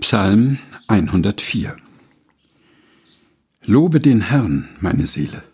[0.00, 1.76] Psalm 104
[3.62, 5.44] Lobe den Herrn, meine Seele.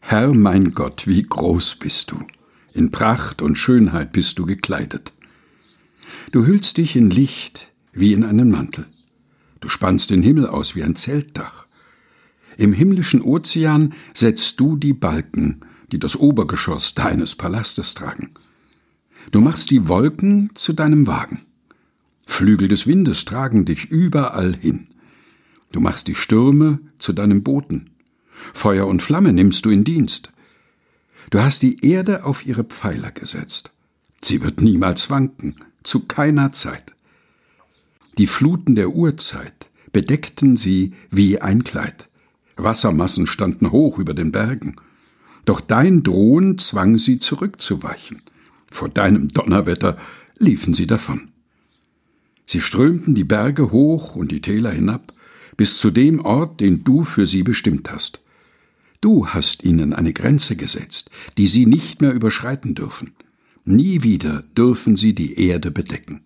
[0.00, 2.18] Herr mein Gott, wie groß bist du.
[2.74, 5.12] In Pracht und Schönheit bist du gekleidet.
[6.32, 8.86] Du hüllst dich in Licht wie in einen Mantel.
[9.60, 11.66] Du spannst den Himmel aus wie ein Zeltdach.
[12.56, 15.60] Im himmlischen Ozean setzt du die Balken,
[15.92, 18.32] die das Obergeschoss deines Palastes tragen.
[19.30, 21.44] Du machst die Wolken zu deinem Wagen.
[22.28, 24.86] Flügel des Windes tragen dich überall hin.
[25.72, 27.90] Du machst die Stürme zu deinem Boten.
[28.52, 30.30] Feuer und Flamme nimmst du in Dienst.
[31.30, 33.72] Du hast die Erde auf ihre Pfeiler gesetzt.
[34.20, 36.94] Sie wird niemals wanken, zu keiner Zeit.
[38.18, 42.08] Die Fluten der Urzeit bedeckten sie wie ein Kleid.
[42.56, 44.76] Wassermassen standen hoch über den Bergen.
[45.44, 48.22] Doch dein Drohen zwang sie zurückzuweichen.
[48.70, 49.96] Vor deinem Donnerwetter
[50.38, 51.32] liefen sie davon.
[52.48, 55.12] Sie strömten die Berge hoch und die Täler hinab,
[55.58, 58.22] bis zu dem Ort, den du für sie bestimmt hast.
[59.02, 63.12] Du hast ihnen eine Grenze gesetzt, die sie nicht mehr überschreiten dürfen.
[63.66, 66.22] Nie wieder dürfen sie die Erde bedecken.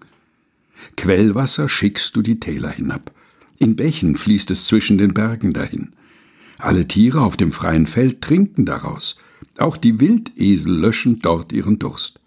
[0.97, 3.13] Quellwasser schickst du die Täler hinab.
[3.59, 5.93] In Bächen fließt es zwischen den Bergen dahin.
[6.59, 9.17] Alle Tiere auf dem freien Feld trinken daraus.
[9.59, 12.21] Auch die Wildesel löschen dort ihren Durst.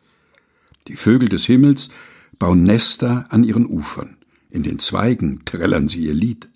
[0.89, 1.91] Die Vögel des Himmels
[2.39, 4.17] bauen Nester an ihren Ufern.
[4.49, 6.49] In den Zweigen trällern sie ihr Lied.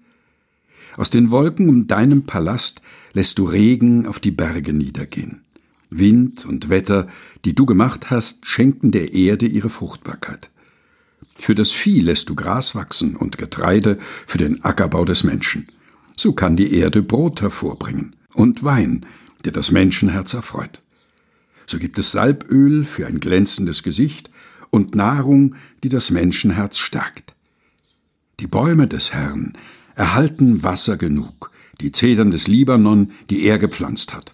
[0.97, 2.81] Aus den Wolken um deinem Palast
[3.13, 5.41] lässt du Regen auf die Berge niedergehen.
[5.89, 7.07] Wind und Wetter,
[7.45, 10.49] die du gemacht hast, schenken der Erde ihre Fruchtbarkeit.
[11.35, 15.67] Für das Vieh lässt du Gras wachsen und Getreide für den Ackerbau des Menschen.
[16.15, 19.05] So kann die Erde Brot hervorbringen und Wein,
[19.45, 20.81] der das Menschenherz erfreut.
[21.65, 24.29] So gibt es Salböl für ein glänzendes Gesicht
[24.69, 27.33] und Nahrung, die das Menschenherz stärkt.
[28.39, 29.53] Die Bäume des Herrn
[29.95, 34.33] erhalten Wasser genug, die Zedern des Libanon, die er gepflanzt hat.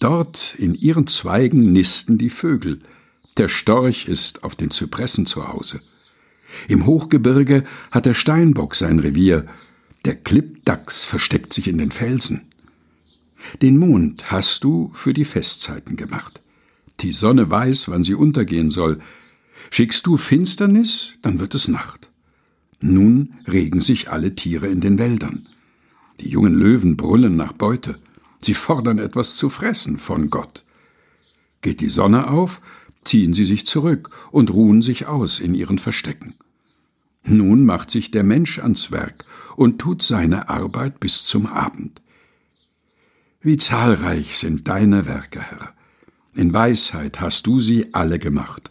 [0.00, 2.80] Dort in ihren Zweigen nisten die Vögel,
[3.38, 5.80] der Storch ist auf den Zypressen zu Hause.
[6.68, 9.46] Im Hochgebirge hat der Steinbock sein Revier,
[10.04, 12.42] der Klippdachs versteckt sich in den Felsen.
[13.62, 16.42] Den Mond hast du für die Festzeiten gemacht.
[17.00, 19.00] Die Sonne weiß, wann sie untergehen soll,
[19.70, 22.10] Schickst du Finsternis, dann wird es Nacht.
[22.80, 25.46] Nun regen sich alle Tiere in den Wäldern.
[26.20, 27.98] Die jungen Löwen brüllen nach Beute.
[28.40, 30.64] Sie fordern etwas zu fressen von Gott.
[31.62, 32.60] Geht die Sonne auf,
[33.04, 36.34] ziehen sie sich zurück und ruhen sich aus in ihren Verstecken.
[37.24, 39.24] Nun macht sich der Mensch ans Werk
[39.56, 42.00] und tut seine Arbeit bis zum Abend.
[43.40, 45.74] Wie zahlreich sind deine Werke, Herr.
[46.34, 48.70] In Weisheit hast du sie alle gemacht.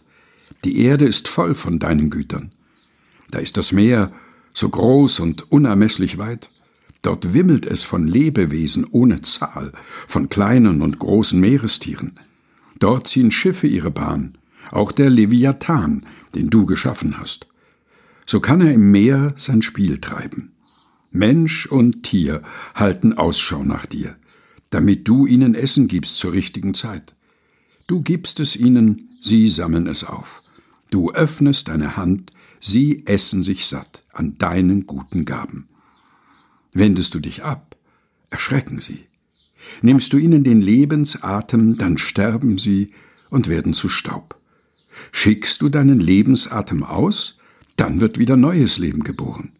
[0.64, 2.52] Die Erde ist voll von deinen Gütern.
[3.30, 4.12] Da ist das Meer
[4.52, 6.50] so groß und unermesslich weit.
[7.02, 9.72] Dort wimmelt es von Lebewesen ohne Zahl,
[10.08, 12.18] von kleinen und großen Meerestieren.
[12.78, 14.38] Dort ziehen Schiffe ihre Bahn,
[14.70, 17.46] auch der Leviathan, den du geschaffen hast.
[18.26, 20.52] So kann er im Meer sein Spiel treiben.
[21.12, 22.42] Mensch und Tier
[22.74, 24.16] halten Ausschau nach dir,
[24.70, 27.14] damit du ihnen Essen gibst zur richtigen Zeit.
[27.86, 30.42] Du gibst es ihnen, sie sammeln es auf.
[30.90, 32.30] Du öffnest deine Hand,
[32.60, 35.68] sie essen sich satt an deinen guten Gaben.
[36.72, 37.76] Wendest du dich ab,
[38.30, 39.06] erschrecken sie.
[39.82, 42.92] Nimmst du ihnen den Lebensatem, dann sterben sie
[43.30, 44.38] und werden zu Staub.
[45.12, 47.38] Schickst du deinen Lebensatem aus,
[47.76, 49.52] dann wird wieder neues Leben geboren.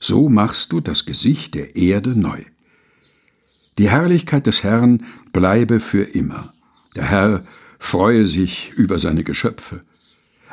[0.00, 2.42] So machst du das Gesicht der Erde neu.
[3.78, 6.54] Die Herrlichkeit des Herrn bleibe für immer.
[6.94, 7.42] Der Herr
[7.78, 9.82] freue sich über seine Geschöpfe.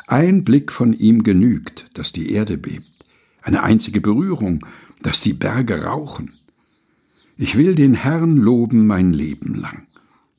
[0.08, 2.86] Ein Blick von ihm genügt, dass die Erde bebt,
[3.42, 4.66] eine einzige Berührung,
[5.02, 6.34] dass die Berge rauchen.
[7.38, 9.88] Ich will den Herrn loben mein Leben lang.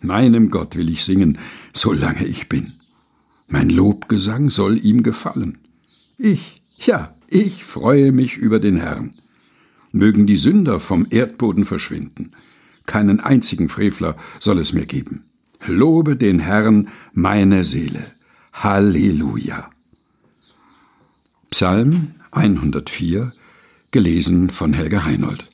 [0.00, 1.38] Meinem Gott will ich singen,
[1.72, 2.74] solange ich bin.
[3.48, 5.58] Mein Lobgesang soll ihm gefallen.
[6.18, 9.14] Ich, ja, ich freue mich über den Herrn.
[9.92, 12.32] Mögen die Sünder vom Erdboden verschwinden.
[12.86, 15.24] Keinen einzigen Frevler soll es mir geben.
[15.66, 18.13] Lobe den Herrn meine Seele.
[18.54, 19.68] Halleluja.
[21.50, 23.32] Psalm 104,
[23.90, 25.50] gelesen von Helge Heinold.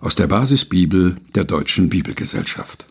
[0.00, 2.86] Aus der Basisbibel der Deutschen Bibelgesellschaft.